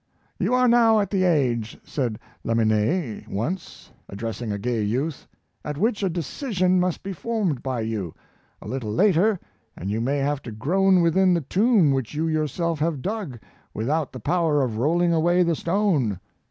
"You 0.39 0.55
are 0.55 0.67
now 0.67 0.99
at 0.99 1.11
the 1.11 1.23
age," 1.25 1.77
said 1.83 2.17
Lamennais 2.43 3.23
once, 3.29 3.91
ad 4.11 4.17
dressing 4.17 4.51
a 4.51 4.57
gay 4.57 4.81
youth," 4.81 5.27
at 5.63 5.77
which 5.77 6.01
a 6.01 6.09
decision 6.09 6.79
must 6.79 7.03
be 7.03 7.13
formed 7.13 7.61
by 7.61 7.81
you; 7.81 8.15
a 8.63 8.67
little 8.67 8.91
later 8.91 9.39
and 9.77 9.91
you 9.91 10.01
may 10.01 10.17
have 10.17 10.41
to 10.41 10.51
groan 10.51 11.03
within 11.03 11.35
the 11.35 11.41
tomb 11.41 11.91
which 11.91 12.15
you 12.15 12.27
yourself 12.27 12.79
have 12.79 13.03
dug, 13.03 13.37
without 13.75 14.11
the 14.11 14.19
power 14.19 14.63
of 14.63 14.79
rolling 14.79 15.13
away 15.13 15.43
the 15.43 15.55
stone. 15.55 16.19